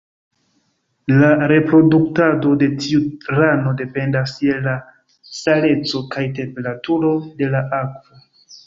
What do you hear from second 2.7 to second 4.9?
tiu rano dependas je la